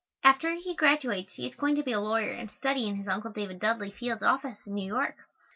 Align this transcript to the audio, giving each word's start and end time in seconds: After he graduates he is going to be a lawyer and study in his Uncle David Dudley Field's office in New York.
After 0.23 0.55
he 0.55 0.73
graduates 0.73 1.33
he 1.33 1.45
is 1.45 1.53
going 1.53 1.75
to 1.75 1.83
be 1.83 1.91
a 1.91 1.99
lawyer 1.99 2.31
and 2.31 2.49
study 2.49 2.87
in 2.87 2.95
his 2.95 3.07
Uncle 3.07 3.29
David 3.29 3.59
Dudley 3.59 3.91
Field's 3.91 4.23
office 4.23 4.57
in 4.65 4.73
New 4.73 4.87
York. 4.87 5.13